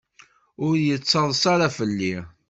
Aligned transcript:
Ur 0.65 0.73
yettaḍsa 0.87 1.47
ara 1.53 1.67
fell-i. 1.77 2.15